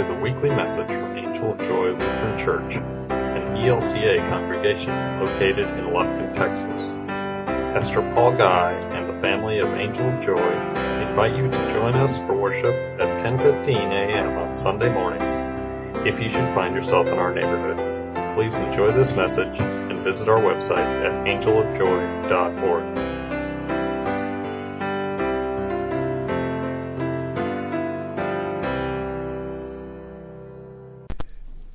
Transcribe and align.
to 0.00 0.14
the 0.14 0.20
weekly 0.24 0.48
message 0.48 0.88
from 0.88 1.12
Angel 1.12 1.52
of 1.52 1.58
Joy 1.68 1.92
Lutheran 1.92 2.40
Church, 2.40 2.72
an 3.12 3.60
ELCA 3.60 4.16
congregation 4.32 4.88
located 5.20 5.68
in 5.76 5.92
Lufkin, 5.92 6.32
Texas. 6.40 6.80
Pastor 7.76 8.00
Paul 8.16 8.32
Guy 8.32 8.72
and 8.96 9.12
the 9.12 9.20
family 9.20 9.60
of 9.60 9.68
Angel 9.76 10.00
of 10.00 10.16
Joy 10.24 10.48
invite 11.04 11.36
you 11.36 11.44
to 11.52 11.60
join 11.76 11.92
us 12.00 12.16
for 12.24 12.32
worship 12.32 12.72
at 12.96 13.12
10:15 13.20 13.76
a.m. 13.76 14.40
on 14.40 14.56
Sunday 14.64 14.88
mornings. 14.88 15.28
If 16.08 16.16
you 16.16 16.32
should 16.32 16.48
find 16.56 16.72
yourself 16.74 17.04
in 17.04 17.20
our 17.20 17.34
neighborhood, 17.34 17.76
please 18.32 18.56
enjoy 18.56 18.96
this 18.96 19.12
message 19.12 19.52
and 19.60 20.00
visit 20.00 20.32
our 20.32 20.40
website 20.40 20.88
at 21.04 21.12
angelofjoy.org. 21.28 23.19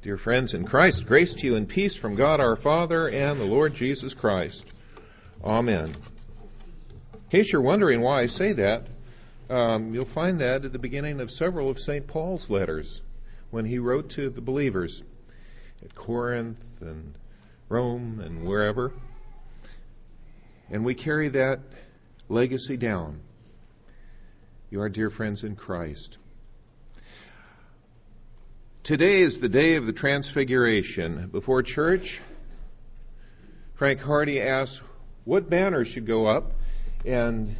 Dear 0.05 0.19
friends 0.19 0.53
in 0.53 0.67
Christ, 0.67 1.03
grace 1.07 1.33
to 1.33 1.47
you 1.47 1.55
and 1.55 1.67
peace 1.67 1.97
from 1.99 2.15
God 2.15 2.39
our 2.39 2.57
Father 2.57 3.07
and 3.07 3.41
the 3.41 3.45
Lord 3.45 3.73
Jesus 3.73 4.13
Christ. 4.13 4.63
Amen. 5.43 5.97
In 7.11 7.29
case 7.31 7.49
you're 7.51 7.63
wondering 7.63 8.01
why 8.01 8.21
I 8.21 8.27
say 8.27 8.53
that, 8.53 8.85
um, 9.49 9.95
you'll 9.95 10.13
find 10.13 10.39
that 10.41 10.63
at 10.63 10.73
the 10.73 10.77
beginning 10.77 11.19
of 11.19 11.31
several 11.31 11.71
of 11.71 11.79
St. 11.79 12.05
Paul's 12.07 12.45
letters 12.51 13.01
when 13.49 13.65
he 13.65 13.79
wrote 13.79 14.11
to 14.11 14.29
the 14.29 14.41
believers 14.41 15.01
at 15.83 15.95
Corinth 15.95 16.59
and 16.81 17.17
Rome 17.67 18.19
and 18.19 18.45
wherever. 18.45 18.93
And 20.69 20.85
we 20.85 20.93
carry 20.93 21.29
that 21.29 21.61
legacy 22.29 22.77
down. 22.77 23.21
You 24.69 24.81
are 24.81 24.89
dear 24.89 25.09
friends 25.09 25.43
in 25.43 25.55
Christ. 25.55 26.17
Today 28.85 29.23
is 29.23 29.39
the 29.41 29.49
day 29.49 29.77
of 29.77 29.87
the 29.87 29.93
Transfiguration. 29.93 31.29
Before 31.31 31.63
church, 31.63 32.21
Frank 33.79 33.99
Hardy 33.99 34.39
asked 34.39 34.79
what 35.23 35.49
banner 35.49 35.83
should 35.83 36.05
go 36.05 36.27
up, 36.27 36.51
and 37.03 37.57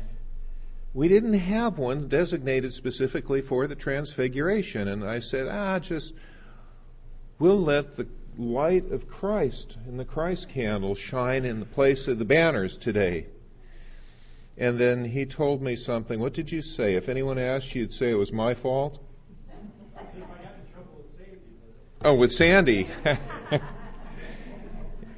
we 0.93 1.07
didn't 1.07 1.39
have 1.39 1.79
one 1.79 2.09
designated 2.09 2.73
specifically 2.73 3.41
for 3.41 3.65
the 3.65 3.73
Transfiguration. 3.73 4.87
And 4.87 5.03
I 5.03 5.19
said, 5.19 5.47
ah, 5.49 5.79
just, 5.79 6.13
we'll 7.39 7.63
let 7.63 7.97
the 7.97 8.07
light 8.37 8.91
of 8.91 9.07
Christ 9.07 9.77
and 9.87 9.99
the 9.99 10.05
Christ 10.05 10.45
candle 10.53 10.93
shine 10.93 11.43
in 11.43 11.59
the 11.59 11.65
place 11.65 12.07
of 12.07 12.19
the 12.19 12.25
banners 12.25 12.77
today. 12.83 13.25
And 14.59 14.79
then 14.79 15.05
he 15.05 15.25
told 15.25 15.63
me 15.63 15.75
something. 15.75 16.19
What 16.19 16.33
did 16.33 16.51
you 16.51 16.61
say? 16.61 16.93
If 16.93 17.09
anyone 17.09 17.39
asked, 17.39 17.73
you'd 17.73 17.93
say 17.93 18.11
it 18.11 18.13
was 18.13 18.31
my 18.31 18.53
fault? 18.53 18.99
Oh, 22.05 22.13
with 22.13 22.29
Sandy. 22.33 22.87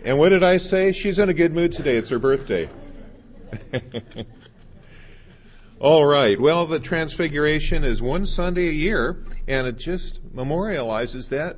and 0.06 0.18
what 0.18 0.30
did 0.30 0.42
I 0.42 0.56
say? 0.56 0.94
She's 0.94 1.20
in 1.20 1.28
a 1.28 1.34
good 1.34 1.52
mood 1.52 1.74
today. 1.74 1.98
It's 1.98 2.10
her 2.10 2.18
birthday. 2.18 2.70
All 5.82 6.06
right. 6.06 6.40
Well, 6.40 6.66
the 6.66 6.80
Transfiguration 6.80 7.84
is 7.84 8.02
one 8.02 8.26
Sunday 8.26 8.70
a 8.70 8.72
year, 8.72 9.18
and 9.50 9.68
it 9.68 9.78
just 9.78 10.22
memorializes 10.34 11.30
that 11.30 11.58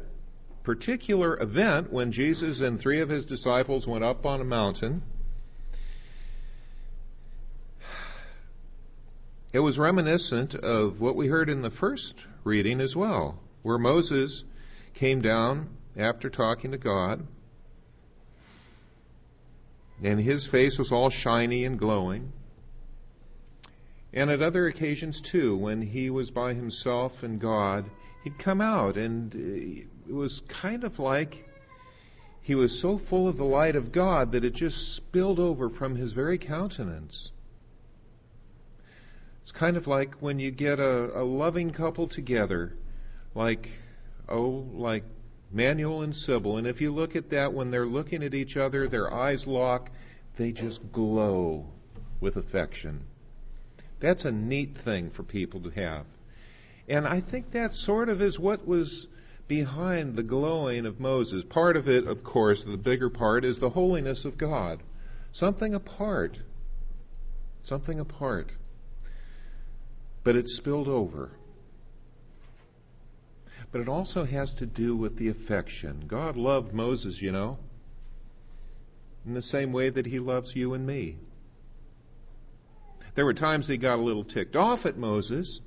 particular 0.64 1.40
event 1.40 1.94
when 1.94 2.12
Jesus 2.12 2.62
and 2.62 2.80
three 2.80 3.00
of 3.00 3.10
his 3.10 3.24
disciples 3.24 3.86
went 3.86 4.04
up 4.04 4.26
on 4.26 4.42
a 4.42 4.46
mountain. 4.46 5.04
It 9.54 9.60
was 9.60 9.78
reminiscent 9.78 10.56
of 10.56 11.00
what 11.00 11.16
we 11.16 11.28
heard 11.28 11.50
in 11.50 11.62
the 11.62 11.70
first 11.70 12.16
reading 12.44 12.82
as 12.82 12.96
well, 12.96 13.40
where 13.62 13.78
Moses 13.78 14.44
came 15.00 15.22
down 15.22 15.70
after 15.98 16.30
talking 16.30 16.72
to 16.72 16.78
God, 16.78 17.26
and 20.04 20.20
his 20.20 20.48
face 20.52 20.78
was 20.78 20.92
all 20.92 21.10
shiny 21.10 21.66
and 21.66 21.80
glowing. 21.80 22.32
And 24.14 24.30
at 24.30 24.42
other 24.42 24.68
occasions, 24.68 25.22
too, 25.32 25.56
when 25.56 25.82
he 25.82 26.10
was 26.10 26.32
by 26.32 26.54
himself 26.54 27.12
and 27.22 27.40
God, 27.40 27.86
he'd 28.24 28.44
come 28.44 28.60
out, 28.60 28.98
and 28.98 29.34
it 29.36 30.14
was 30.14 30.42
kind 30.62 30.84
of 30.84 31.00
like 31.00 31.36
he 32.42 32.56
was 32.56 32.82
so 32.82 33.00
full 33.10 33.28
of 33.28 33.38
the 33.38 33.44
light 33.44 33.76
of 33.76 33.92
God 33.92 34.32
that 34.32 34.44
it 34.44 34.56
just 34.56 34.96
spilled 34.96 35.40
over 35.40 35.70
from 35.70 35.96
his 35.96 36.14
very 36.14 36.40
countenance. 36.40 37.32
It's 39.44 39.52
kind 39.52 39.78
of 39.78 39.86
like 39.88 40.16
when 40.20 40.40
you 40.40 40.52
get 40.52 40.80
a, 40.80 41.20
a 41.20 41.24
loving 41.24 41.72
couple 41.72 42.08
together, 42.08 42.74
like 43.36 43.68
oh, 44.30 44.66
like 44.74 45.04
Manuel 45.52 46.02
and 46.04 46.16
Sybil. 46.16 46.58
And 46.58 46.68
if 46.68 46.82
you 46.82 46.94
look 46.94 47.16
at 47.16 47.30
that, 47.32 47.54
when 47.54 47.72
they're 47.72 47.88
looking 47.88 48.24
at 48.24 48.34
each 48.34 48.58
other, 48.58 48.88
their 48.88 49.14
eyes 49.14 49.44
lock, 49.48 49.90
they 50.38 50.52
just 50.52 50.80
glow 50.92 51.66
with 52.20 52.36
affection. 52.36 53.02
That's 54.02 54.26
a 54.26 54.32
neat 54.32 54.78
thing 54.86 55.12
for 55.16 55.24
people 55.24 55.62
to 55.62 55.70
have. 55.72 56.06
And 56.88 57.08
I 57.08 57.22
think 57.22 57.52
that 57.52 57.74
sort 57.74 58.10
of 58.10 58.22
is 58.22 58.40
what 58.40 58.68
was 58.68 59.08
behind 59.48 60.16
the 60.16 60.24
glowing 60.24 60.86
of 60.86 61.00
Moses. 61.00 61.44
Part 61.50 61.76
of 61.76 61.88
it, 61.88 62.08
of 62.08 62.24
course, 62.24 62.64
the 62.66 62.78
bigger 62.78 63.10
part, 63.10 63.44
is 63.44 63.60
the 63.60 63.70
holiness 63.70 64.26
of 64.26 64.38
God. 64.38 64.82
Something 65.34 65.74
apart. 65.74 66.38
Something 67.64 68.00
apart. 68.00 68.52
But 70.24 70.36
it 70.36 70.46
spilled 70.48 70.88
over. 70.88 71.32
But 73.72 73.82
it 73.82 73.90
also 73.90 74.26
has 74.26 74.54
to 74.56 74.66
do 74.66 74.96
with 74.96 75.18
the 75.18 75.30
affection. 75.30 76.06
God 76.08 76.36
loved 76.36 76.74
Moses, 76.74 77.20
you 77.22 77.32
know, 77.32 77.60
in 79.26 79.34
the 79.34 79.42
same 79.42 79.72
way 79.72 79.90
that 79.90 80.08
he 80.08 80.20
loves 80.20 80.54
you 80.56 80.74
and 80.74 80.88
me. 80.88 81.18
There 83.16 83.26
were 83.26 83.34
times 83.34 83.68
he 83.68 83.78
got 83.78 84.00
a 84.00 84.02
little 84.02 84.24
ticked 84.24 84.56
off 84.56 84.86
at 84.86 84.98
Moses, 84.98 85.60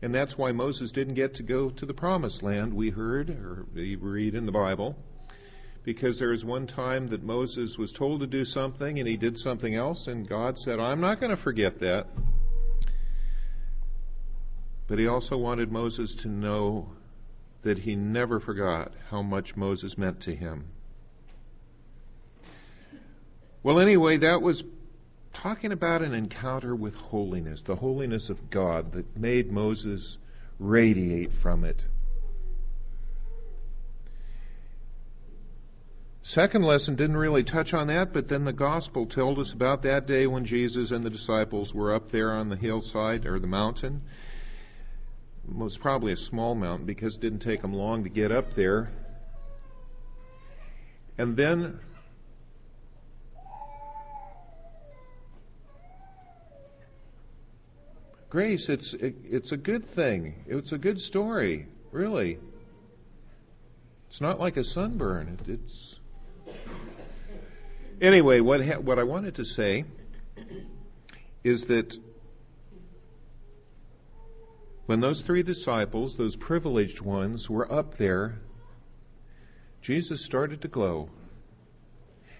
and 0.00 0.14
that's 0.14 0.38
why 0.38 0.52
Moses 0.52 0.92
didn't 0.92 1.14
get 1.14 1.34
to 1.34 1.42
go 1.42 1.70
to 1.70 1.86
the 1.86 1.94
promised 1.94 2.42
land, 2.42 2.72
we 2.72 2.90
heard, 2.90 3.30
or 3.30 3.66
we 3.74 3.96
read 3.96 4.34
in 4.34 4.46
the 4.46 4.52
Bible. 4.52 4.96
Because 5.84 6.18
there 6.18 6.30
was 6.30 6.44
one 6.44 6.66
time 6.66 7.08
that 7.10 7.22
Moses 7.22 7.76
was 7.78 7.92
told 7.92 8.20
to 8.20 8.26
do 8.26 8.44
something 8.44 8.98
and 8.98 9.06
he 9.06 9.16
did 9.16 9.38
something 9.38 9.74
else, 9.74 10.06
and 10.06 10.28
God 10.28 10.58
said, 10.58 10.80
I'm 10.80 11.00
not 11.00 11.20
going 11.20 11.34
to 11.34 11.42
forget 11.42 11.78
that. 11.80 12.06
But 14.88 14.98
he 14.98 15.06
also 15.06 15.36
wanted 15.36 15.72
Moses 15.72 16.14
to 16.22 16.28
know 16.28 16.90
that 17.64 17.78
he 17.78 17.96
never 17.96 18.38
forgot 18.38 18.92
how 19.10 19.22
much 19.22 19.56
Moses 19.56 19.98
meant 19.98 20.22
to 20.22 20.34
him. 20.34 20.66
Well, 23.64 23.80
anyway, 23.80 24.18
that 24.18 24.40
was 24.42 24.62
talking 25.42 25.72
about 25.72 26.02
an 26.02 26.14
encounter 26.14 26.76
with 26.76 26.94
holiness, 26.94 27.60
the 27.66 27.74
holiness 27.74 28.30
of 28.30 28.50
God 28.50 28.92
that 28.92 29.16
made 29.16 29.50
Moses 29.50 30.18
radiate 30.60 31.30
from 31.42 31.64
it. 31.64 31.82
Second 36.22 36.64
lesson 36.64 36.96
didn't 36.96 37.16
really 37.16 37.44
touch 37.44 37.72
on 37.72 37.86
that, 37.88 38.12
but 38.12 38.28
then 38.28 38.44
the 38.44 38.52
gospel 38.52 39.06
told 39.06 39.38
us 39.38 39.52
about 39.54 39.82
that 39.82 40.06
day 40.06 40.26
when 40.26 40.44
Jesus 40.44 40.90
and 40.90 41.04
the 41.04 41.10
disciples 41.10 41.72
were 41.72 41.94
up 41.94 42.10
there 42.10 42.32
on 42.32 42.48
the 42.48 42.56
hillside 42.56 43.26
or 43.26 43.38
the 43.38 43.46
mountain 43.46 44.02
was 45.54 45.78
probably 45.80 46.12
a 46.12 46.16
small 46.16 46.54
mountain 46.54 46.86
because 46.86 47.16
it 47.16 47.20
didn't 47.20 47.40
take 47.40 47.62
them 47.62 47.72
long 47.72 48.04
to 48.04 48.10
get 48.10 48.32
up 48.32 48.46
there. 48.56 48.90
And 51.18 51.36
then 51.36 51.80
Grace, 58.28 58.66
it's 58.68 58.94
it, 59.00 59.14
it's 59.24 59.52
a 59.52 59.56
good 59.56 59.84
thing. 59.94 60.34
It's 60.46 60.72
a 60.72 60.78
good 60.78 60.98
story, 60.98 61.66
really. 61.92 62.38
It's 64.10 64.20
not 64.20 64.40
like 64.40 64.56
a 64.56 64.64
sunburn. 64.64 65.38
It, 65.40 65.48
it's 65.48 65.98
anyway. 68.02 68.40
What 68.40 68.60
ha- 68.60 68.80
what 68.80 68.98
I 68.98 69.04
wanted 69.04 69.36
to 69.36 69.44
say 69.44 69.84
is 71.44 71.64
that 71.68 71.96
when 74.86 75.00
those 75.00 75.22
three 75.26 75.42
disciples, 75.42 76.16
those 76.16 76.36
privileged 76.36 77.00
ones, 77.00 77.48
were 77.50 77.70
up 77.70 77.98
there, 77.98 78.36
Jesus 79.82 80.24
started 80.24 80.62
to 80.62 80.68
glow. 80.68 81.10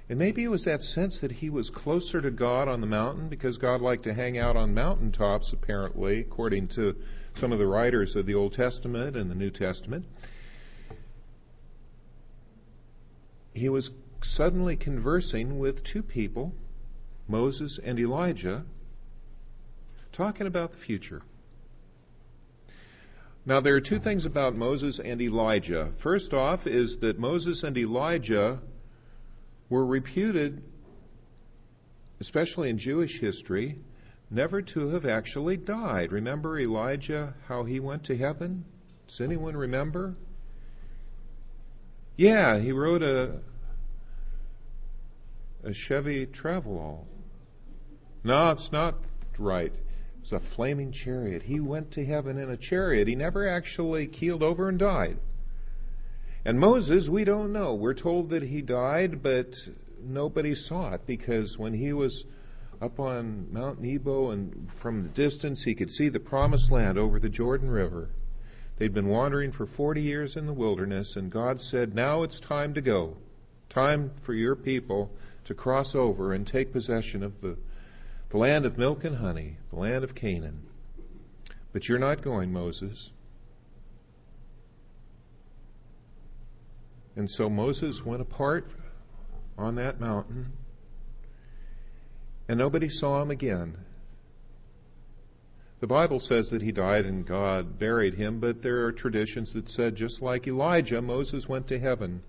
And 0.08 0.18
maybe 0.18 0.44
it 0.44 0.48
was 0.48 0.64
that 0.64 0.80
sense 0.80 1.18
that 1.20 1.32
he 1.32 1.50
was 1.50 1.70
closer 1.70 2.20
to 2.20 2.30
God 2.30 2.68
on 2.68 2.80
the 2.80 2.86
mountain 2.86 3.28
because 3.28 3.58
God 3.58 3.80
liked 3.80 4.04
to 4.04 4.14
hang 4.14 4.38
out 4.38 4.56
on 4.56 4.72
mountaintops, 4.72 5.52
apparently, 5.52 6.20
according 6.20 6.68
to 6.76 6.94
some 7.40 7.50
of 7.50 7.58
the 7.58 7.66
writers 7.66 8.14
of 8.14 8.26
the 8.26 8.34
Old 8.34 8.52
Testament 8.52 9.16
and 9.16 9.28
the 9.28 9.34
New 9.34 9.50
Testament. 9.50 10.06
He 13.52 13.68
was 13.68 13.90
suddenly 14.22 14.76
conversing 14.76 15.58
with 15.58 15.82
two 15.82 16.02
people, 16.02 16.52
Moses 17.26 17.80
and 17.84 17.98
Elijah, 17.98 18.64
talking 20.12 20.46
about 20.46 20.70
the 20.72 20.78
future. 20.78 21.22
Now, 23.46 23.60
there 23.60 23.76
are 23.76 23.80
two 23.80 24.00
things 24.00 24.26
about 24.26 24.56
Moses 24.56 25.00
and 25.02 25.22
Elijah. 25.22 25.92
First 26.02 26.32
off, 26.32 26.66
is 26.66 26.96
that 27.00 27.16
Moses 27.16 27.62
and 27.62 27.78
Elijah 27.78 28.58
were 29.70 29.86
reputed, 29.86 30.64
especially 32.20 32.70
in 32.70 32.78
Jewish 32.78 33.20
history, 33.20 33.78
never 34.30 34.60
to 34.62 34.88
have 34.88 35.06
actually 35.06 35.56
died. 35.56 36.10
Remember 36.10 36.58
Elijah, 36.58 37.34
how 37.46 37.62
he 37.62 37.78
went 37.78 38.04
to 38.06 38.16
heaven? 38.18 38.64
Does 39.06 39.20
anyone 39.20 39.56
remember? 39.56 40.16
Yeah, 42.16 42.58
he 42.58 42.72
rode 42.72 43.04
a 43.04 43.40
a 45.64 45.72
Chevy 45.72 46.26
Travelall. 46.26 47.04
No, 48.24 48.50
it's 48.50 48.70
not 48.72 48.94
right. 49.38 49.72
It 50.26 50.34
was 50.34 50.42
a 50.42 50.56
flaming 50.56 50.92
chariot. 50.92 51.42
He 51.44 51.60
went 51.60 51.92
to 51.92 52.04
heaven 52.04 52.38
in 52.38 52.50
a 52.50 52.56
chariot. 52.56 53.06
He 53.06 53.14
never 53.14 53.48
actually 53.48 54.06
keeled 54.06 54.42
over 54.42 54.68
and 54.68 54.78
died. 54.78 55.18
And 56.44 56.58
Moses, 56.58 57.08
we 57.10 57.24
don't 57.24 57.52
know. 57.52 57.74
We're 57.74 57.94
told 57.94 58.30
that 58.30 58.42
he 58.42 58.60
died, 58.60 59.22
but 59.22 59.46
nobody 60.02 60.54
saw 60.54 60.94
it 60.94 61.06
because 61.06 61.56
when 61.58 61.74
he 61.74 61.92
was 61.92 62.24
up 62.80 62.98
on 62.98 63.52
Mount 63.52 63.80
Nebo 63.80 64.30
and 64.30 64.68
from 64.82 65.02
the 65.02 65.08
distance 65.08 65.62
he 65.64 65.74
could 65.74 65.90
see 65.90 66.08
the 66.08 66.20
promised 66.20 66.70
land 66.70 66.98
over 66.98 67.18
the 67.18 67.28
Jordan 67.28 67.70
River. 67.70 68.10
They'd 68.78 68.94
been 68.94 69.08
wandering 69.08 69.52
for 69.52 69.66
40 69.66 70.02
years 70.02 70.36
in 70.36 70.46
the 70.46 70.52
wilderness, 70.52 71.14
and 71.16 71.32
God 71.32 71.60
said, 71.60 71.94
Now 71.94 72.22
it's 72.22 72.40
time 72.40 72.74
to 72.74 72.80
go. 72.80 73.16
Time 73.70 74.10
for 74.24 74.34
your 74.34 74.54
people 74.54 75.10
to 75.46 75.54
cross 75.54 75.94
over 75.94 76.32
and 76.32 76.46
take 76.46 76.72
possession 76.72 77.22
of 77.22 77.32
the, 77.40 77.56
the 78.30 78.38
land 78.38 78.66
of 78.66 78.76
milk 78.76 79.04
and 79.04 79.16
honey, 79.16 79.58
the 79.70 79.76
land 79.76 80.04
of 80.04 80.14
Canaan. 80.14 80.62
But 81.72 81.88
you're 81.88 81.98
not 81.98 82.22
going, 82.22 82.52
Moses. 82.52 83.10
And 87.14 87.30
so 87.30 87.48
Moses 87.48 88.02
went 88.04 88.20
apart 88.20 88.66
on 89.56 89.76
that 89.76 90.00
mountain, 90.00 90.52
and 92.48 92.58
nobody 92.58 92.88
saw 92.88 93.22
him 93.22 93.30
again. 93.30 93.78
The 95.80 95.86
Bible 95.86 96.20
says 96.20 96.48
that 96.50 96.62
he 96.62 96.72
died 96.72 97.04
and 97.04 97.26
God 97.26 97.78
buried 97.78 98.14
him, 98.14 98.40
but 98.40 98.62
there 98.62 98.84
are 98.84 98.92
traditions 98.92 99.52
that 99.54 99.68
said 99.68 99.94
just 99.96 100.22
like 100.22 100.46
Elijah, 100.46 101.02
Moses 101.02 101.46
went 101.48 101.68
to 101.68 101.78
heaven 101.78 102.22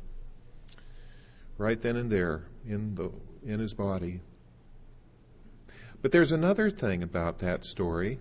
right 1.57 1.81
then 1.81 1.95
and 1.95 2.11
there 2.11 2.44
in 2.67 2.95
the 2.95 3.11
in 3.49 3.59
his 3.59 3.73
body. 3.73 4.21
But 6.07 6.13
there's 6.13 6.31
another 6.31 6.71
thing 6.71 7.04
about 7.04 7.39
that 7.39 7.65
story 7.65 8.18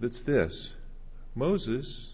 that's 0.00 0.20
this. 0.26 0.72
Moses 1.36 2.10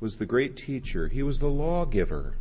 was 0.00 0.16
the 0.16 0.24
great 0.24 0.56
teacher. 0.56 1.08
He 1.08 1.22
was 1.22 1.38
the 1.38 1.46
lawgiver. 1.46 2.38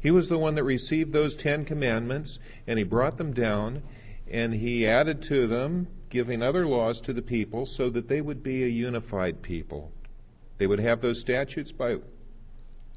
He 0.00 0.12
was 0.12 0.28
the 0.28 0.38
one 0.38 0.54
that 0.54 0.62
received 0.62 1.12
those 1.12 1.36
10 1.40 1.64
commandments 1.64 2.38
and 2.68 2.78
he 2.78 2.84
brought 2.84 3.18
them 3.18 3.32
down 3.32 3.82
and 4.30 4.54
he 4.54 4.86
added 4.86 5.24
to 5.30 5.48
them 5.48 5.88
giving 6.10 6.42
other 6.42 6.64
laws 6.64 7.00
to 7.04 7.12
the 7.12 7.20
people 7.20 7.66
so 7.66 7.90
that 7.90 8.08
they 8.08 8.20
would 8.20 8.44
be 8.44 8.62
a 8.62 8.68
unified 8.68 9.42
people. 9.42 9.90
They 10.58 10.68
would 10.68 10.78
have 10.78 11.02
those 11.02 11.20
statutes 11.20 11.72
by 11.72 11.96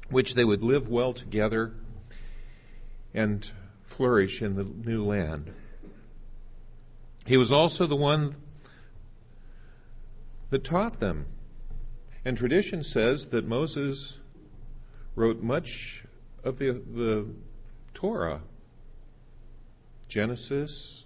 which 0.08 0.36
they 0.36 0.44
would 0.44 0.62
live 0.62 0.86
well 0.86 1.14
together 1.14 1.72
and 3.12 3.44
flourish 3.96 4.40
in 4.40 4.54
the 4.54 4.62
new 4.62 5.04
land. 5.04 5.52
He 7.26 7.36
was 7.36 7.52
also 7.52 7.86
the 7.86 7.96
one 7.96 8.36
that 10.50 10.64
taught 10.64 11.00
them. 11.00 11.26
And 12.24 12.36
tradition 12.36 12.82
says 12.82 13.26
that 13.30 13.46
Moses 13.46 14.18
wrote 15.14 15.42
much 15.42 15.68
of 16.44 16.58
the, 16.58 16.82
the 16.94 17.28
Torah 17.94 18.42
Genesis, 20.08 21.04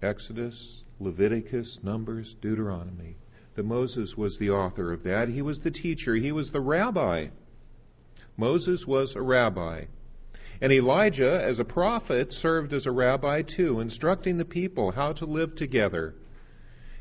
Exodus, 0.00 0.82
Leviticus, 0.98 1.78
Numbers, 1.82 2.34
Deuteronomy. 2.40 3.16
That 3.54 3.64
Moses 3.64 4.14
was 4.16 4.38
the 4.38 4.48
author 4.48 4.92
of 4.92 5.02
that. 5.02 5.28
He 5.28 5.42
was 5.42 5.60
the 5.60 5.70
teacher, 5.70 6.14
he 6.14 6.32
was 6.32 6.50
the 6.50 6.60
rabbi. 6.60 7.26
Moses 8.36 8.84
was 8.86 9.14
a 9.14 9.20
rabbi. 9.20 9.84
And 10.62 10.72
Elijah, 10.72 11.44
as 11.44 11.58
a 11.58 11.64
prophet, 11.64 12.32
served 12.32 12.72
as 12.72 12.86
a 12.86 12.92
rabbi 12.92 13.42
too, 13.42 13.80
instructing 13.80 14.38
the 14.38 14.44
people 14.44 14.92
how 14.92 15.12
to 15.14 15.24
live 15.24 15.56
together, 15.56 16.14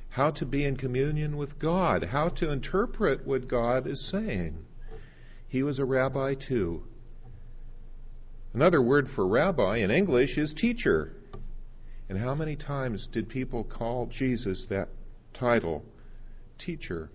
how 0.09 0.31
to 0.31 0.47
be 0.47 0.65
in 0.65 0.77
communion 0.77 1.37
with 1.37 1.59
God, 1.59 2.05
how 2.05 2.29
to 2.37 2.51
interpret 2.51 3.27
what 3.27 3.47
God 3.47 3.85
is 3.85 4.09
saying. 4.09 4.65
He 5.47 5.61
was 5.61 5.77
a 5.77 5.85
rabbi 5.85 6.33
too. 6.33 6.81
Another 8.51 8.81
word 8.81 9.07
for 9.15 9.27
rabbi 9.27 9.77
in 9.77 9.91
English 9.91 10.39
is 10.39 10.55
teacher. 10.57 11.13
And 12.09 12.17
how 12.17 12.33
many 12.33 12.55
times 12.55 13.07
did 13.13 13.29
people 13.29 13.63
call 13.63 14.07
Jesus 14.07 14.65
that 14.71 14.89
title? 15.35 15.85
Teacher. 16.57 17.11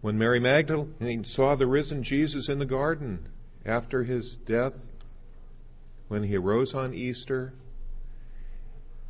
When 0.00 0.18
Mary 0.18 0.40
Magdalene 0.40 1.24
saw 1.24 1.54
the 1.54 1.68
risen 1.68 2.02
Jesus 2.02 2.48
in 2.48 2.58
the 2.58 2.66
garden, 2.66 3.28
after 3.66 4.04
his 4.04 4.36
death, 4.46 4.74
when 6.08 6.24
he 6.24 6.36
arose 6.36 6.74
on 6.74 6.94
Easter, 6.94 7.52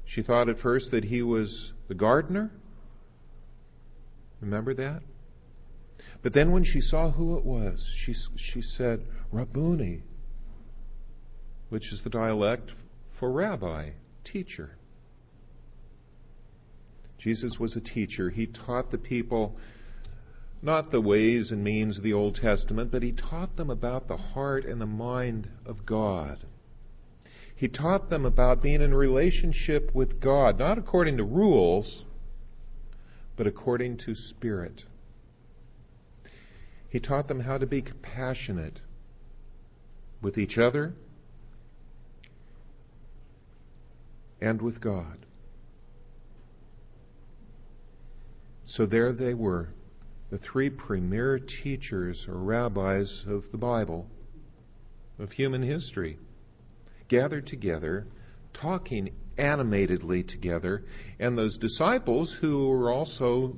she 0.05 0.23
thought 0.23 0.49
at 0.49 0.59
first 0.59 0.91
that 0.91 1.05
he 1.05 1.23
was 1.23 1.73
the 1.89 1.95
gardener. 1.95 2.51
Remember 4.41 4.75
that? 4.75 5.03
But 6.23 6.33
then 6.33 6.53
when 6.53 6.65
she 6.65 6.81
saw 6.81 7.11
who 7.11 7.37
it 7.37 7.45
was, 7.45 7.85
she, 8.05 8.15
she 8.37 8.63
said, 8.63 9.01
Rabboni, 9.33 10.03
which 11.69 11.93
is 11.93 12.03
the 12.03 12.11
dialect 12.11 12.73
for 13.19 13.31
rabbi, 13.31 13.91
teacher. 14.25 14.77
Jesus 17.19 17.57
was 17.59 17.77
a 17.77 17.81
teacher. 17.81 18.31
He 18.31 18.47
taught 18.47 18.91
the 18.91 18.99
people 18.99 19.57
not 20.65 20.91
the 20.91 21.01
ways 21.01 21.51
and 21.51 21.63
means 21.63 21.99
of 21.99 22.03
the 22.03 22.13
Old 22.13 22.37
Testament, 22.37 22.91
but 22.91 23.03
he 23.03 23.13
taught 23.13 23.57
them 23.57 23.71
about 23.71 24.09
the 24.09 24.17
heart 24.17 24.65
and 24.65 24.81
the 24.81 24.87
mind 24.87 25.49
of 25.67 25.85
God. 25.85 26.47
He 27.55 27.69
taught 27.69 28.11
them 28.11 28.25
about 28.25 28.63
being 28.63 28.81
in 28.81 28.95
relationship 28.95 29.95
with 29.95 30.21
God, 30.21 30.59
not 30.59 30.79
according 30.79 31.19
to 31.19 31.25
rules, 31.25 32.05
but 33.37 33.47
according 33.47 33.99
to 33.99 34.15
spirit. 34.15 34.85
He 36.89 36.99
taught 36.99 37.29
them 37.29 37.41
how 37.41 37.59
to 37.59 37.67
be 37.67 37.83
compassionate 37.83 38.81
with 40.23 40.39
each 40.39 40.59
other 40.59 40.95
and 44.41 44.63
with 44.63 44.81
God. 44.81 45.27
So 48.65 48.87
there 48.87 49.13
they 49.13 49.35
were, 49.35 49.69
the 50.35 50.41
three 50.51 50.69
premier 50.69 51.39
teachers 51.63 52.27
or 52.29 52.35
rabbis 52.35 53.25
of 53.29 53.45
the 53.53 53.57
Bible, 53.57 54.05
of 55.21 55.31
human 55.31 55.63
history, 55.63 56.19
gathered 57.09 57.47
together, 57.47 58.05
talking 58.53 59.11
animatedly 59.39 60.25
together, 60.25 60.83
and 61.21 61.39
those 61.39 61.57
disciples 61.59 62.37
who 62.41 62.67
were 62.67 62.91
also 62.91 63.55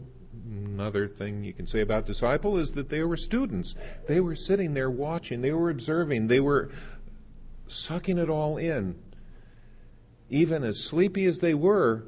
another 0.50 1.08
thing 1.08 1.42
you 1.42 1.54
can 1.54 1.66
say 1.66 1.80
about 1.80 2.04
disciple 2.04 2.58
is 2.58 2.70
that 2.74 2.90
they 2.90 3.00
were 3.00 3.16
students. 3.16 3.74
They 4.06 4.20
were 4.20 4.36
sitting 4.36 4.74
there 4.74 4.90
watching, 4.90 5.40
they 5.40 5.52
were 5.52 5.70
observing, 5.70 6.28
they 6.28 6.40
were 6.40 6.70
sucking 7.68 8.18
it 8.18 8.28
all 8.28 8.58
in. 8.58 8.96
Even 10.28 10.62
as 10.62 10.76
sleepy 10.90 11.24
as 11.24 11.38
they 11.38 11.54
were, 11.54 12.04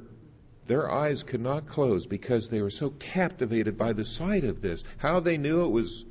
their 0.69 0.89
eyes 0.89 1.23
could 1.27 1.41
not 1.41 1.67
close 1.67 2.05
because 2.05 2.47
they 2.49 2.61
were 2.61 2.69
so 2.69 2.93
captivated 3.13 3.75
by 3.75 3.91
the 3.91 4.05
sight 4.05 4.43
of 4.43 4.61
this. 4.61 4.83
How 4.99 5.19
they 5.19 5.35
knew 5.35 5.65
it 5.65 5.69
was 5.69 6.05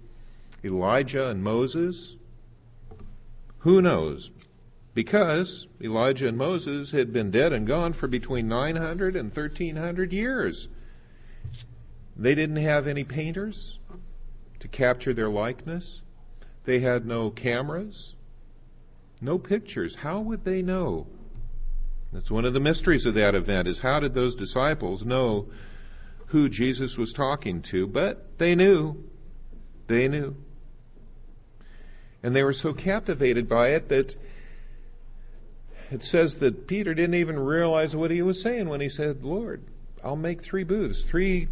Elijah 0.65 1.29
and 1.29 1.43
Moses? 1.43 2.17
Who 3.59 3.81
knows? 3.81 4.33
Because 4.95 5.69
Elijah 5.81 6.27
and 6.27 6.37
Moses 6.37 6.91
had 6.91 7.13
been 7.13 7.31
dead 7.31 7.53
and 7.53 7.69
gone 7.69 7.93
for 7.93 8.09
between 8.09 8.49
900 8.49 9.15
and 9.15 9.29
1300 9.29 10.13
years. 10.13 10.67
They 12.17 12.35
didn't 12.35 12.57
have 12.57 12.89
any 12.89 13.05
painters 13.05 13.79
to 14.59 14.67
capture 14.67 15.15
their 15.15 15.31
likeness. 15.31 16.01
They 16.67 16.81
had 16.81 17.07
no 17.07 17.31
cameras, 17.31 18.15
no 19.21 19.39
pictures. 19.39 19.97
How 20.03 20.21
would 20.21 20.45
they 20.45 20.63
know 20.63 21.07
that's 22.13 22.31
one 22.31 22.45
of 22.45 22.55
the 22.55 22.61
mysteries 22.61 23.05
of 23.07 23.15
that 23.15 23.35
event 23.35 23.69
is 23.69 23.81
how 23.81 24.01
did 24.01 24.15
those 24.15 24.35
disciples 24.35 25.05
know 25.05 25.47
who 26.29 26.49
Jesus 26.49 26.97
was 26.99 27.13
talking 27.13 27.63
to? 27.71 27.87
But 27.87 28.39
they 28.39 28.55
knew. 28.55 28.97
They 29.89 30.09
knew. 30.09 30.35
And 32.23 32.35
they 32.35 32.43
were 32.43 32.53
so 32.53 32.73
captivated 32.73 33.49
by 33.49 33.69
it 33.69 33.89
that 33.91 34.15
it 35.91 36.03
says 36.03 36.37
that 36.41 36.67
Peter 36.67 36.95
didn't 36.95 37.15
even 37.15 37.39
realize 37.39 37.95
what 37.95 38.11
he 38.11 38.23
was 38.23 38.43
saying 38.43 38.69
when 38.69 38.81
he 38.81 38.89
said, 38.89 39.23
Lord, 39.23 39.63
I'll 40.05 40.17
make 40.17 40.43
three 40.43 40.65
booths, 40.65 41.05
three 41.11 41.49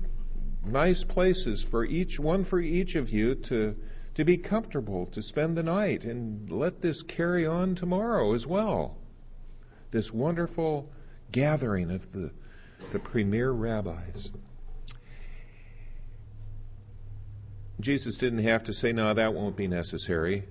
nice 0.64 1.04
places 1.08 1.64
for 1.70 1.84
each 1.84 2.18
one 2.18 2.44
for 2.44 2.60
each 2.60 2.94
of 2.96 3.08
you 3.08 3.34
to 3.48 3.74
to 4.14 4.24
be 4.24 4.38
comfortable, 4.38 5.06
to 5.12 5.20
spend 5.20 5.58
the 5.58 5.62
night, 5.62 6.02
and 6.02 6.50
let 6.50 6.80
this 6.80 7.02
carry 7.06 7.46
on 7.46 7.74
tomorrow 7.74 8.32
as 8.32 8.46
well. 8.46 8.96
This 9.92 10.10
wonderful 10.12 10.90
gathering 11.32 11.90
of 11.90 12.02
the, 12.12 12.30
the 12.92 12.98
premier 12.98 13.50
rabbis. 13.50 14.30
Jesus 17.80 18.16
didn't 18.18 18.44
have 18.44 18.64
to 18.64 18.72
say, 18.72 18.92
no, 18.92 19.12
that 19.14 19.34
won't 19.34 19.56
be 19.56 19.68
necessary, 19.68 20.44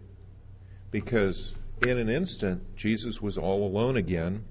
because 0.92 1.54
in 1.82 1.98
an 1.98 2.10
instant, 2.10 2.62
Jesus 2.76 3.20
was 3.22 3.38
all 3.38 3.68
alone 3.68 3.98
again, 3.98 4.44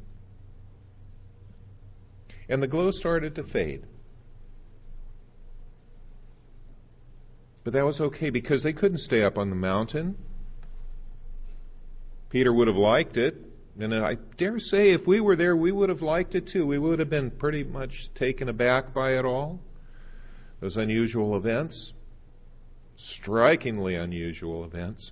and 2.48 2.62
the 2.62 2.66
glow 2.66 2.90
started 2.90 3.34
to 3.36 3.44
fade. 3.44 3.86
But 7.62 7.72
that 7.72 7.84
was 7.84 8.00
okay 8.00 8.28
because 8.28 8.62
they 8.62 8.74
couldn't 8.74 8.98
stay 8.98 9.22
up 9.22 9.38
on 9.38 9.48
the 9.48 9.56
mountain. 9.56 10.16
Peter 12.28 12.52
would 12.52 12.68
have 12.68 12.76
liked 12.76 13.16
it. 13.16 13.36
And 13.78 13.92
uh, 13.92 14.04
I 14.04 14.16
dare 14.38 14.58
say 14.58 14.92
if 14.92 15.06
we 15.06 15.20
were 15.20 15.36
there, 15.36 15.56
we 15.56 15.72
would 15.72 15.88
have 15.88 16.02
liked 16.02 16.34
it 16.34 16.48
too. 16.52 16.66
We 16.66 16.78
would 16.78 16.98
have 16.98 17.10
been 17.10 17.30
pretty 17.30 17.64
much 17.64 18.08
taken 18.14 18.48
aback 18.48 18.94
by 18.94 19.18
it 19.18 19.24
all. 19.24 19.60
Those 20.60 20.76
unusual 20.76 21.36
events, 21.36 21.92
strikingly 22.96 23.96
unusual 23.96 24.64
events. 24.64 25.10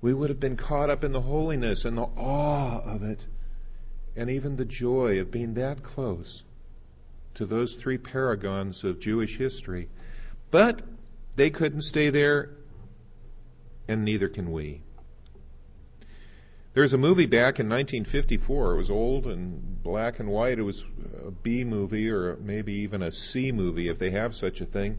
We 0.00 0.14
would 0.14 0.30
have 0.30 0.40
been 0.40 0.56
caught 0.56 0.90
up 0.90 1.04
in 1.04 1.12
the 1.12 1.20
holiness 1.20 1.84
and 1.84 1.98
the 1.98 2.02
awe 2.02 2.80
of 2.84 3.02
it, 3.02 3.24
and 4.16 4.30
even 4.30 4.56
the 4.56 4.64
joy 4.64 5.18
of 5.18 5.30
being 5.30 5.54
that 5.54 5.82
close 5.82 6.42
to 7.34 7.46
those 7.46 7.76
three 7.82 7.98
paragons 7.98 8.84
of 8.84 9.00
Jewish 9.00 9.38
history. 9.38 9.88
But 10.50 10.82
they 11.36 11.50
couldn't 11.50 11.82
stay 11.82 12.10
there, 12.10 12.50
and 13.88 14.04
neither 14.04 14.28
can 14.28 14.52
we. 14.52 14.82
There's 16.74 16.94
a 16.94 16.98
movie 16.98 17.26
back 17.26 17.60
in 17.60 17.68
1954. 17.68 18.72
It 18.72 18.76
was 18.78 18.90
old 18.90 19.26
and 19.26 19.82
black 19.82 20.20
and 20.20 20.30
white. 20.30 20.58
It 20.58 20.62
was 20.62 20.82
a 21.26 21.30
B 21.30 21.64
movie 21.64 22.08
or 22.08 22.36
maybe 22.36 22.72
even 22.72 23.02
a 23.02 23.12
C 23.12 23.52
movie 23.52 23.88
if 23.90 23.98
they 23.98 24.10
have 24.10 24.32
such 24.32 24.60
a 24.60 24.66
thing. 24.66 24.96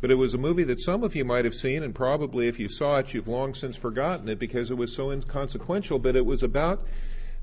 But 0.00 0.10
it 0.10 0.16
was 0.16 0.34
a 0.34 0.38
movie 0.38 0.64
that 0.64 0.80
some 0.80 1.04
of 1.04 1.14
you 1.14 1.24
might 1.24 1.44
have 1.44 1.54
seen, 1.54 1.84
and 1.84 1.94
probably 1.94 2.48
if 2.48 2.58
you 2.58 2.66
saw 2.68 2.96
it, 2.96 3.06
you've 3.12 3.28
long 3.28 3.54
since 3.54 3.76
forgotten 3.76 4.28
it 4.28 4.40
because 4.40 4.72
it 4.72 4.76
was 4.76 4.96
so 4.96 5.12
inconsequential. 5.12 6.00
But 6.00 6.16
it 6.16 6.26
was 6.26 6.42
about 6.42 6.80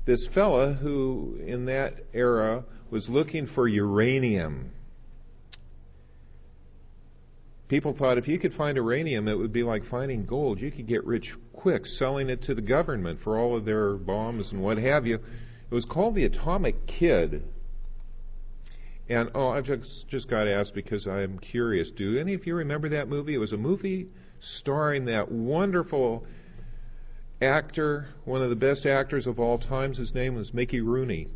this 0.04 0.28
fella 0.34 0.74
who, 0.74 1.38
in 1.46 1.64
that 1.64 1.94
era, 2.12 2.64
was 2.90 3.08
looking 3.08 3.46
for 3.46 3.66
uranium. 3.66 4.72
People 7.70 7.94
thought 7.96 8.18
if 8.18 8.26
you 8.26 8.36
could 8.36 8.52
find 8.54 8.76
uranium, 8.76 9.28
it 9.28 9.38
would 9.38 9.52
be 9.52 9.62
like 9.62 9.84
finding 9.84 10.26
gold. 10.26 10.60
You 10.60 10.72
could 10.72 10.88
get 10.88 11.06
rich 11.06 11.32
quick 11.52 11.86
selling 11.86 12.28
it 12.28 12.42
to 12.42 12.54
the 12.54 12.60
government 12.60 13.20
for 13.22 13.38
all 13.38 13.56
of 13.56 13.64
their 13.64 13.94
bombs 13.94 14.50
and 14.50 14.60
what 14.60 14.76
have 14.76 15.06
you. 15.06 15.14
It 15.14 15.74
was 15.74 15.84
called 15.84 16.16
The 16.16 16.24
Atomic 16.24 16.88
Kid. 16.88 17.44
And 19.08 19.30
oh, 19.36 19.50
I've 19.50 19.66
just 19.66 20.08
just 20.08 20.28
got 20.28 20.44
to 20.44 20.52
ask 20.52 20.74
because 20.74 21.06
I'm 21.06 21.38
curious. 21.38 21.92
Do 21.92 22.18
any 22.18 22.34
of 22.34 22.44
you 22.44 22.56
remember 22.56 22.88
that 22.88 23.08
movie? 23.08 23.34
It 23.34 23.38
was 23.38 23.52
a 23.52 23.56
movie 23.56 24.08
starring 24.40 25.04
that 25.04 25.30
wonderful 25.30 26.26
actor, 27.40 28.08
one 28.24 28.42
of 28.42 28.50
the 28.50 28.56
best 28.56 28.84
actors 28.84 29.28
of 29.28 29.38
all 29.38 29.58
times. 29.58 29.96
His 29.96 30.12
name 30.12 30.34
was 30.34 30.52
Mickey 30.52 30.80
Rooney. 30.80 31.28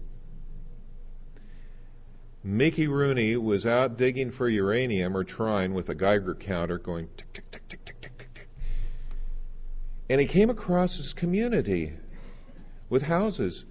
Mickey 2.47 2.89
Rooney 2.89 3.37
was 3.37 3.65
out 3.65 3.97
digging 3.97 4.31
for 4.31 4.51
uranium 4.51 5.17
or 5.17 5.25
trying 5.25 5.73
with 5.73 5.89
a 5.89 5.95
Geiger 5.95 6.35
counter 6.35 6.77
going 6.77 7.09
tick, 7.17 7.33
tick, 7.33 7.51
tick, 7.51 7.63
tick, 7.71 7.85
tick, 7.87 8.03
tick, 8.03 8.29
tick. 8.35 8.49
And 10.11 10.21
he 10.21 10.29
came 10.29 10.51
across 10.51 10.95
this 10.99 11.15
community 11.17 11.95
with 12.91 13.01
houses. 13.01 13.65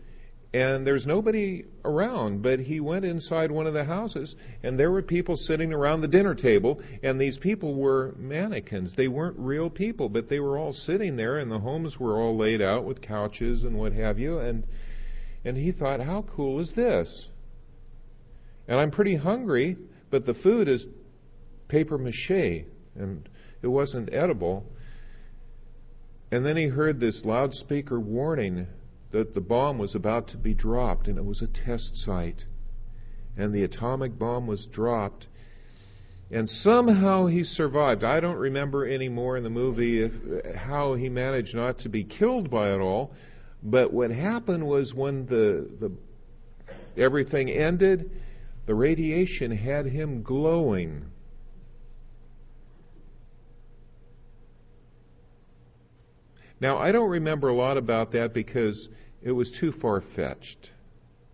And 0.56 0.86
there's 0.86 1.06
nobody 1.06 1.66
around, 1.86 2.42
but 2.42 2.60
he 2.60 2.80
went 2.80 3.06
inside 3.06 3.52
one 3.52 3.66
of 3.66 3.74
the 3.74 3.86
houses, 3.86 4.36
and 4.62 4.80
there 4.80 4.92
were 4.92 5.02
people 5.02 5.36
sitting 5.36 5.74
around 5.74 6.02
the 6.02 6.08
dinner 6.08 6.36
table, 6.36 6.80
and 7.02 7.20
these 7.20 7.40
people 7.40 7.74
were 7.74 8.14
mannequins. 8.20 8.96
They 8.96 9.08
weren't 9.08 9.38
real 9.38 9.72
people, 9.72 10.10
but 10.10 10.30
they 10.30 10.40
were 10.40 10.60
all 10.60 10.74
sitting 10.74 11.16
there, 11.16 11.40
and 11.40 11.52
the 11.52 11.60
homes 11.60 12.00
were 12.00 12.20
all 12.20 12.38
laid 12.38 12.62
out 12.62 12.86
with 12.86 13.02
couches 13.02 13.64
and 13.64 13.78
what 13.78 13.94
have 13.94 14.20
you. 14.20 14.40
And 14.40 14.66
and 15.46 15.58
he 15.58 15.72
thought, 15.72 16.00
how 16.00 16.24
cool 16.36 16.60
is 16.60 16.72
this? 16.76 17.28
And 18.68 18.80
I'm 18.80 18.92
pretty 18.92 19.16
hungry, 19.16 19.78
but 20.10 20.26
the 20.26 20.34
food 20.34 20.68
is 20.68 20.86
paper 21.68 21.98
mache, 21.98 22.66
and 22.96 23.28
it 23.62 23.68
wasn't 23.68 24.14
edible. 24.14 24.66
And 26.32 26.46
then 26.46 26.58
he 26.58 26.68
heard 26.68 27.00
this 27.00 27.22
loudspeaker 27.26 28.00
warning 28.00 28.68
that 29.12 29.34
the 29.34 29.42
bomb 29.42 29.78
was 29.78 29.96
about 29.96 30.28
to 30.30 30.38
be 30.38 30.54
dropped, 30.54 31.08
and 31.08 31.18
it 31.18 31.26
was 31.26 31.42
a 31.42 31.48
test 31.48 31.96
site. 31.96 32.44
And 33.38 33.54
the 33.54 33.64
atomic 33.64 34.18
bomb 34.18 34.48
was 34.48 34.68
dropped. 34.72 35.28
And 36.32 36.50
somehow 36.50 37.28
he 37.28 37.44
survived. 37.44 38.04
I 38.04 38.20
don't 38.20 38.38
remember 38.38 38.88
anymore 38.88 39.38
in 39.38 39.44
the 39.44 39.50
movie 39.52 40.02
if, 40.02 40.56
how 40.56 40.96
he 40.96 41.10
managed 41.10 41.54
not 41.54 41.80
to 41.80 41.90
be 41.90 42.04
killed 42.04 42.50
by 42.50 42.74
it 42.74 42.80
all. 42.80 43.12
But 43.62 43.94
what 43.94 44.10
happened 44.10 44.66
was 44.66 44.94
when 44.94 45.26
the, 45.28 45.70
the 45.80 45.92
everything 47.02 47.50
ended, 47.50 48.10
the 48.66 48.76
radiation 48.76 49.56
had 49.56 49.86
him 49.86 50.24
glowing. 50.24 51.06
Now, 56.62 56.78
I 56.78 56.94
don't 56.94 57.10
remember 57.10 57.50
a 57.50 57.56
lot 57.56 57.78
about 57.78 58.14
that 58.14 58.34
because 58.34 58.88
it 59.22 59.32
was 59.32 59.52
too 59.60 59.74
far 59.82 60.02
fetched, 60.16 60.72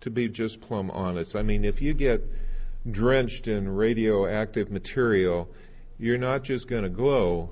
to 0.00 0.10
be 0.10 0.28
just 0.28 0.60
plumb 0.62 0.90
honest. 0.90 1.36
I 1.36 1.42
mean, 1.42 1.64
if 1.64 1.80
you 1.80 1.94
get 1.94 2.20
drenched 2.90 3.46
in 3.46 3.68
radioactive 3.68 4.70
material, 4.70 5.48
you're 5.98 6.18
not 6.18 6.42
just 6.42 6.68
going 6.68 6.82
to 6.82 6.88
glow, 6.88 7.50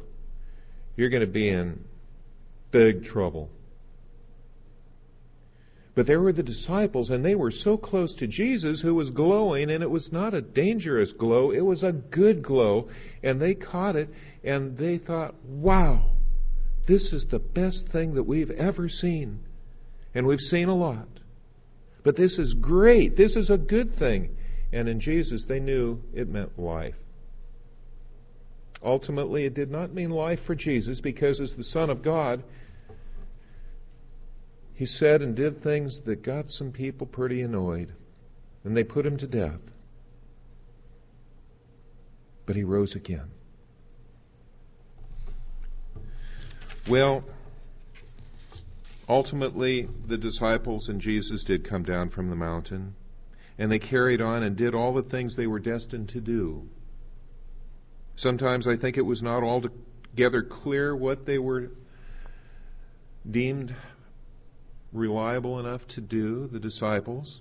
you're 0.97 1.11
going 1.11 1.25
to 1.25 1.33
be 1.33 1.49
in 1.49 1.85
big 2.73 3.05
trouble. 3.05 3.51
But 5.99 6.07
there 6.07 6.21
were 6.21 6.33
the 6.33 6.45
disciples, 6.45 7.11
and 7.11 7.25
they 7.25 7.35
were 7.35 7.51
so 7.51 7.77
close 7.77 8.15
to 8.21 8.29
Jesus 8.29 8.81
who 8.81 8.95
was 8.95 9.11
glowing, 9.11 9.69
and 9.69 9.83
it 9.83 9.91
was 9.91 10.11
not 10.13 10.33
a 10.33 10.41
dangerous 10.41 11.13
glow, 11.13 11.51
it 11.51 11.65
was 11.65 11.83
a 11.83 11.91
good 11.91 12.41
glow. 12.41 12.89
And 13.25 13.43
they 13.43 13.57
caught 13.57 13.97
it, 13.97 14.09
and 14.45 14.79
they 14.79 14.99
thought, 14.99 15.35
wow, 15.45 16.13
this 16.87 17.13
is 17.13 17.27
the 17.29 17.41
best 17.41 17.89
thing 17.91 18.15
that 18.15 18.23
we've 18.23 18.53
ever 18.53 18.89
seen. 18.89 19.41
And 20.15 20.25
we've 20.25 20.39
seen 20.39 20.69
a 20.69 20.77
lot. 20.77 21.09
But 22.05 22.17
this 22.17 22.39
is 22.39 22.55
great. 22.55 23.17
This 23.17 23.35
is 23.35 23.51
a 23.51 23.59
good 23.59 23.97
thing. 23.99 24.37
And 24.73 24.89
in 24.89 25.01
Jesus, 25.01 25.47
they 25.49 25.59
knew 25.59 25.99
it 26.15 26.29
meant 26.29 26.61
life. 26.61 26.95
Ultimately, 28.85 29.47
it 29.47 29.55
did 29.55 29.73
not 29.73 29.93
mean 29.93 30.11
life 30.11 30.39
for 30.47 30.55
Jesus 30.55 31.01
because, 31.01 31.41
as 31.41 31.55
the 31.57 31.65
Son 31.65 31.91
of 31.91 32.05
God, 32.05 32.45
he 34.79 34.87
said 34.87 35.23
and 35.23 35.35
did 35.35 35.61
things 35.61 36.01
that 36.07 36.25
got 36.25 36.49
some 36.49 36.71
people 36.71 37.05
pretty 37.05 37.43
annoyed, 37.43 37.93
and 38.63 38.77
they 38.77 38.85
put 38.85 39.05
him 39.05 39.19
to 39.19 39.27
death. 39.27 39.59
But 42.47 42.55
he 42.55 42.63
rose 42.63 42.95
again. 42.95 43.29
Well, 46.89 47.25
ultimately, 49.09 49.89
the 50.07 50.17
disciples 50.17 50.89
and 50.89 51.01
Jesus 51.01 51.43
did 51.43 51.69
come 51.69 51.83
down 51.83 52.11
from 52.11 52.31
the 52.31 52.37
mountain, 52.37 52.95
and 53.59 53.73
they 53.73 53.81
carried 53.81 54.21
on 54.21 54.45
and 54.45 54.57
did 54.57 54.77
all 54.77 54.95
the 54.95 55.03
things 55.03 55.35
they 55.35 55.49
were 55.49 55.59
destined 55.59 56.11
to 56.11 56.21
do. 56.21 56.69
Sometimes 58.15 58.69
I 58.69 58.77
think 58.77 58.97
it 58.97 59.03
was 59.03 59.23
not 59.23 59.43
altogether 59.43 60.45
clear 60.45 60.95
what 60.95 61.27
they 61.27 61.39
were 61.39 61.73
deemed 63.29 63.75
reliable 64.93 65.59
enough 65.59 65.83
to 65.95 66.01
do, 66.01 66.49
the 66.49 66.61
disciples. 66.61 67.41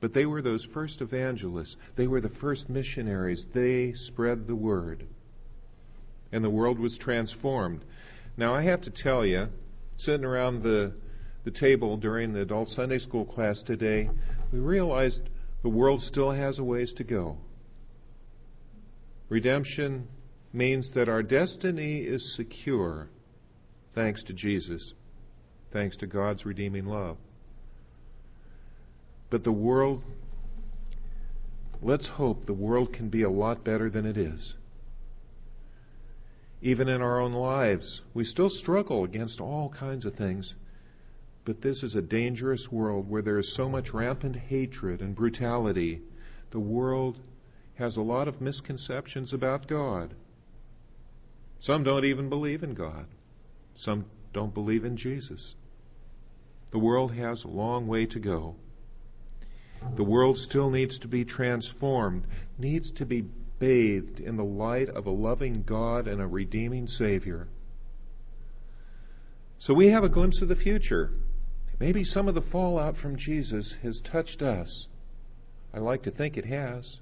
But 0.00 0.14
they 0.14 0.26
were 0.26 0.42
those 0.42 0.66
first 0.74 1.00
evangelists. 1.00 1.76
They 1.96 2.06
were 2.06 2.20
the 2.20 2.28
first 2.40 2.68
missionaries. 2.68 3.44
They 3.54 3.92
spread 3.94 4.46
the 4.46 4.56
word. 4.56 5.06
And 6.32 6.42
the 6.42 6.50
world 6.50 6.78
was 6.78 6.98
transformed. 6.98 7.84
Now, 8.36 8.54
I 8.54 8.62
have 8.64 8.80
to 8.82 8.90
tell 8.90 9.24
you, 9.24 9.48
sitting 9.98 10.24
around 10.24 10.62
the, 10.62 10.94
the 11.44 11.50
table 11.52 11.96
during 11.96 12.32
the 12.32 12.40
adult 12.40 12.68
Sunday 12.68 12.98
school 12.98 13.24
class 13.24 13.62
today, 13.64 14.10
we 14.52 14.58
realized 14.58 15.20
the 15.62 15.68
world 15.68 16.00
still 16.00 16.32
has 16.32 16.58
a 16.58 16.64
ways 16.64 16.92
to 16.96 17.04
go. 17.04 17.36
Redemption 19.28 20.08
means 20.52 20.90
that 20.94 21.08
our 21.08 21.22
destiny 21.22 21.98
is 21.98 22.34
secure 22.36 23.08
thanks 23.94 24.22
to 24.24 24.32
Jesus 24.32 24.94
thanks 25.72 25.96
to 25.98 26.06
God's 26.06 26.44
redeeming 26.44 26.86
love. 26.86 27.16
But 29.30 29.44
the 29.44 29.52
world 29.52 30.02
let's 31.82 32.08
hope 32.08 32.46
the 32.46 32.52
world 32.52 32.92
can 32.92 33.08
be 33.08 33.22
a 33.22 33.30
lot 33.30 33.64
better 33.64 33.90
than 33.90 34.06
it 34.06 34.16
is. 34.16 34.54
Even 36.60 36.88
in 36.88 37.02
our 37.02 37.20
own 37.20 37.32
lives, 37.32 38.02
we 38.14 38.24
still 38.24 38.48
struggle 38.48 39.02
against 39.02 39.40
all 39.40 39.74
kinds 39.76 40.06
of 40.06 40.14
things. 40.14 40.54
But 41.44 41.60
this 41.60 41.82
is 41.82 41.96
a 41.96 42.02
dangerous 42.02 42.68
world 42.70 43.10
where 43.10 43.22
there 43.22 43.40
is 43.40 43.56
so 43.56 43.68
much 43.68 43.92
rampant 43.92 44.36
hatred 44.36 45.00
and 45.00 45.16
brutality. 45.16 46.02
The 46.52 46.60
world 46.60 47.18
has 47.74 47.96
a 47.96 48.02
lot 48.02 48.28
of 48.28 48.40
misconceptions 48.40 49.32
about 49.32 49.66
God. 49.66 50.14
Some 51.58 51.82
don't 51.82 52.04
even 52.04 52.28
believe 52.28 52.62
in 52.62 52.74
God. 52.74 53.06
Some 53.74 54.04
don't 54.32 54.54
believe 54.54 54.84
in 54.84 54.96
Jesus. 54.96 55.54
The 56.72 56.78
world 56.78 57.14
has 57.14 57.44
a 57.44 57.48
long 57.48 57.86
way 57.86 58.06
to 58.06 58.18
go. 58.18 58.56
The 59.96 60.04
world 60.04 60.38
still 60.38 60.70
needs 60.70 60.98
to 61.00 61.08
be 61.08 61.24
transformed, 61.24 62.26
needs 62.58 62.90
to 62.92 63.04
be 63.04 63.24
bathed 63.58 64.20
in 64.20 64.36
the 64.36 64.44
light 64.44 64.88
of 64.88 65.06
a 65.06 65.10
loving 65.10 65.62
God 65.62 66.08
and 66.08 66.20
a 66.20 66.26
redeeming 66.26 66.86
Savior. 66.86 67.48
So 69.58 69.74
we 69.74 69.90
have 69.90 70.02
a 70.02 70.08
glimpse 70.08 70.40
of 70.42 70.48
the 70.48 70.56
future. 70.56 71.10
Maybe 71.78 72.04
some 72.04 72.26
of 72.26 72.34
the 72.34 72.40
fallout 72.40 72.96
from 72.96 73.16
Jesus 73.16 73.74
has 73.82 74.00
touched 74.10 74.40
us. 74.40 74.86
I 75.74 75.78
like 75.78 76.02
to 76.04 76.10
think 76.10 76.36
it 76.36 76.46
has. 76.46 76.98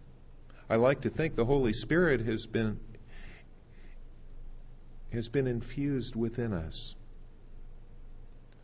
I 0.68 0.76
like 0.76 1.02
to 1.02 1.10
think 1.10 1.36
the 1.36 1.44
Holy 1.44 1.72
Spirit 1.72 2.20
has 2.26 2.46
been 2.46 2.80
has 5.12 5.28
been 5.28 5.46
infused 5.46 6.14
within 6.14 6.52
us. 6.52 6.94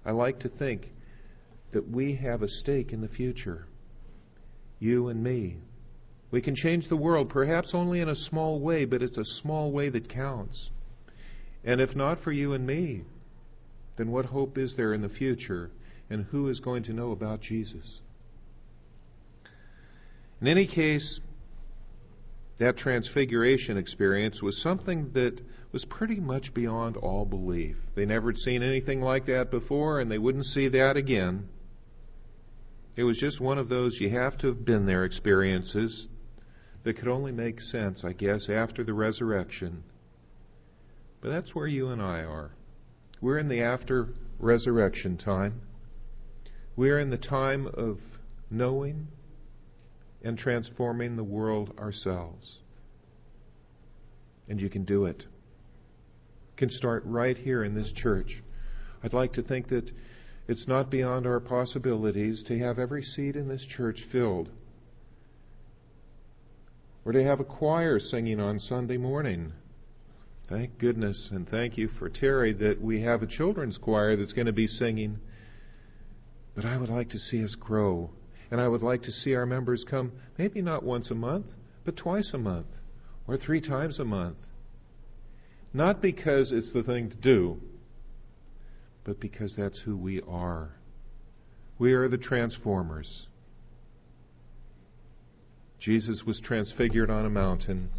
I 0.05 0.13
like 0.13 0.39
to 0.41 0.49
think 0.49 0.91
that 1.77 1.91
we 1.91 2.15
have 2.15 2.41
a 2.41 2.49
stake 2.49 2.91
in 2.91 3.03
the 3.03 3.09
future. 3.09 3.67
You 4.79 5.09
and 5.09 5.23
me. 5.23 5.59
We 6.31 6.41
can 6.41 6.57
change 6.57 6.89
the 6.89 6.97
world, 6.97 7.29
perhaps 7.29 7.73
only 7.75 8.01
in 8.01 8.09
a 8.09 8.15
small 8.15 8.61
way, 8.61 8.87
but 8.87 9.03
it's 9.03 9.19
a 9.19 9.41
small 9.43 9.71
way 9.71 9.91
that 9.91 10.09
counts. 10.09 10.71
And 11.65 11.83
if 11.83 11.95
not 11.95 12.23
for 12.23 12.33
you 12.33 12.55
and 12.55 12.67
me, 12.67 13.03
then 13.99 14.11
what 14.11 14.25
hope 14.25 14.57
is 14.57 14.73
there 14.79 14.95
in 14.95 15.03
the 15.03 15.11
future? 15.11 15.71
And 16.09 16.25
who 16.25 16.49
is 16.49 16.61
going 16.61 16.85
to 16.85 16.95
know 16.95 17.11
about 17.11 17.43
Jesus? 17.43 18.01
In 20.41 20.47
any 20.47 20.67
case, 20.67 21.21
that 22.59 22.79
transfiguration 22.79 23.77
experience 23.77 24.41
was 24.41 24.63
something 24.63 25.11
that 25.13 25.43
was 25.73 25.85
pretty 25.91 26.21
much 26.21 26.55
beyond 26.55 26.97
all 26.97 27.27
belief. 27.27 27.77
They 27.95 28.07
never 28.07 28.31
had 28.31 28.39
seen 28.39 28.63
anything 28.63 29.03
like 29.03 29.27
that 29.27 29.51
before, 29.51 30.01
and 30.01 30.11
they 30.11 30.17
wouldn't 30.17 30.47
see 30.47 30.69
that 30.69 30.97
again. 30.97 31.51
It 32.97 33.05
was 33.05 33.19
just 33.19 33.41
one 33.41 33.59
of 33.59 33.69
those 33.69 33.99
you 34.01 34.11
have 34.11 34.39
to 34.39 34.49
have 34.49 34.65
been 34.65 34.87
there 34.87 35.05
experiences 35.05 36.09
that 36.83 36.97
could 36.97 37.09
only 37.09 37.31
make 37.31 37.61
sense, 37.61 38.03
I 38.05 38.13
guess, 38.13 38.49
after 38.49 38.83
the 38.83 38.95
resurrection. 38.95 39.85
But 41.21 41.29
that's 41.29 41.55
where 41.55 41.67
you 41.67 41.89
and 41.89 42.01
I 42.01 42.21
are. 42.21 42.53
We're 43.21 43.39
in 43.39 43.49
the 43.49 43.61
after 43.61 44.09
resurrection 44.39 45.19
time. 45.19 45.61
We're 46.75 46.99
in 46.99 47.11
the 47.11 47.19
time 47.19 47.67
of 47.67 47.99
knowing 48.51 49.09
and 50.23 50.39
transforming 50.39 51.17
the 51.17 51.25
world 51.25 51.75
ourselves. 51.79 52.61
And 54.49 54.61
you 54.61 54.71
can 54.71 54.85
do 54.85 55.05
it. 55.07 55.23
You 55.23 56.57
can 56.57 56.71
start 56.71 57.03
right 57.05 57.37
here 57.37 57.63
in 57.65 57.75
this 57.75 57.93
church. 57.93 58.43
I'd 59.03 59.13
like 59.13 59.35
to 59.35 59.43
think 59.43 59.69
that 59.69 59.91
it's 60.49 60.69
not 60.69 60.91
beyond 60.91 61.27
our 61.27 61.41
possibilities 61.41 62.45
to 62.47 62.59
have 62.59 62.79
every 62.79 63.03
seat 63.03 63.37
in 63.37 63.49
this 63.49 63.65
church 63.65 64.05
filled. 64.13 64.49
Or 67.05 67.13
to 67.13 67.23
have 67.23 67.41
a 67.41 67.45
choir 67.45 67.99
singing 67.99 68.41
on 68.41 68.61
Sunday 68.61 68.97
morning. 68.97 69.53
Thank 70.49 70.79
goodness 70.79 71.31
and 71.33 71.49
thank 71.49 71.77
you 71.77 71.89
for 71.89 72.09
Terry 72.09 72.53
that 72.55 72.81
we 72.81 73.03
have 73.03 73.23
a 73.23 73.27
children's 73.27 73.79
choir 73.79 74.17
that's 74.17 74.33
going 74.33 74.47
to 74.47 74.53
be 74.53 74.69
singing. 74.69 75.19
But 76.55 76.65
I 76.65 76.79
would 76.79 76.89
like 76.89 77.11
to 77.11 77.19
see 77.19 77.43
us 77.43 77.57
grow 77.59 78.11
and 78.51 78.61
I 78.61 78.69
would 78.69 78.83
like 78.83 79.03
to 79.03 79.13
see 79.13 79.35
our 79.35 79.47
members 79.47 79.85
come 79.89 80.13
maybe 80.39 80.63
not 80.63 80.85
once 80.85 81.11
a 81.11 81.15
month, 81.15 81.47
but 81.85 81.97
twice 81.97 82.31
a 82.33 82.39
month 82.39 82.69
or 83.27 83.37
three 83.37 83.61
times 83.61 83.99
a 83.99 84.05
month. 84.05 84.39
Not 85.73 86.01
because 86.01 86.53
it's 86.53 86.73
the 86.73 86.85
thing 86.85 87.11
to 87.11 87.17
do, 87.17 87.61
but 89.07 89.21
because 89.21 89.55
that's 89.57 89.81
who 89.85 89.97
we 89.97 90.21
are. 90.29 90.75
We 91.79 91.93
are 91.93 92.09
the 92.09 92.19
transformers. 92.19 93.29
Jesus 95.79 96.25
was 96.27 96.41
transfigured 96.43 97.09
on 97.09 97.25
a 97.25 97.31
mountain. 97.31 97.91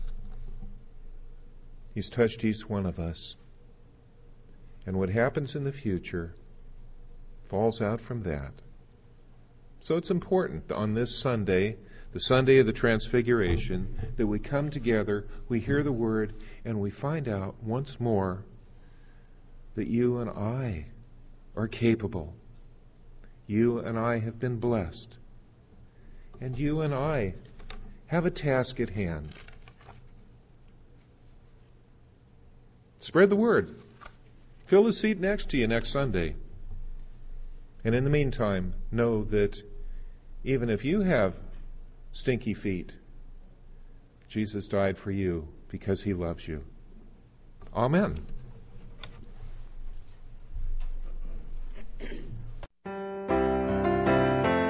He's 1.96 2.10
touched 2.10 2.44
each 2.44 2.68
one 2.68 2.86
of 2.86 3.00
us. 3.00 3.36
And 4.86 4.98
what 4.98 5.10
happens 5.10 5.56
in 5.56 5.64
the 5.64 5.72
future 5.72 6.36
falls 7.50 7.82
out 7.82 8.02
from 8.06 8.24
that. 8.24 8.52
So 9.80 9.96
it's 9.96 10.12
important 10.12 10.72
on 10.74 10.94
this 10.94 11.22
Sunday, 11.24 11.78
the 12.14 12.20
Sunday 12.20 12.60
of 12.60 12.66
the 12.66 12.74
Transfiguration, 12.74 14.14
that 14.18 14.28
we 14.28 14.40
come 14.40 14.70
together, 14.70 15.26
we 15.48 15.62
hear 15.62 15.84
the 15.84 15.92
Word, 15.92 16.34
and 16.66 16.82
we 16.82 16.92
find 16.92 17.30
out 17.30 17.56
once 17.64 17.96
more 17.98 18.44
that 19.76 19.88
you 19.88 20.18
and 20.18 20.30
I 20.30 20.88
are 21.58 21.68
capable. 21.68 22.34
You 23.48 23.80
and 23.80 23.98
I 23.98 24.20
have 24.20 24.40
been 24.40 24.60
blessed. 24.60 25.16
And 26.40 26.58
you 26.58 26.82
and 26.82 26.94
I 26.94 27.34
have 28.06 28.26
a 28.26 28.32
task 28.32 28.80
at 28.80 28.92
hand. 28.92 29.34
Spread 33.00 33.30
the 33.30 33.36
word. 33.36 33.76
Fill 34.70 34.84
the 34.84 34.94
seat 34.94 35.20
next 35.20 35.50
to 35.50 35.58
you 35.58 35.68
next 35.68 35.92
Sunday. 35.92 36.36
And 37.84 37.96
in 37.96 38.04
the 38.04 38.10
meantime, 38.10 38.74
know 38.92 39.24
that 39.26 39.58
even 40.44 40.70
if 40.70 40.84
you 40.84 41.02
have 41.02 41.34
stinky 42.14 42.54
feet, 42.54 42.92
Jesus 44.30 44.68
died 44.68 44.98
for 45.04 45.12
you 45.12 45.48
because 45.72 46.04
he 46.04 46.14
loves 46.14 46.48
you. 46.48 46.62
Amen. 47.74 48.20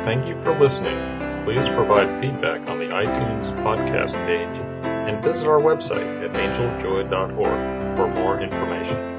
Thank 0.07 0.25
you 0.25 0.41
for 0.41 0.57
listening. 0.57 0.95
Please 1.43 1.67
provide 1.75 2.07
feedback 2.21 2.63
on 2.69 2.79
the 2.79 2.85
iTunes 2.85 3.51
podcast 3.59 4.15
page 4.23 4.55
and 4.87 5.21
visit 5.21 5.45
our 5.45 5.59
website 5.59 6.23
at 6.23 6.31
angeljoy.org 6.31 7.97
for 7.97 8.07
more 8.15 8.39
information. 8.39 9.16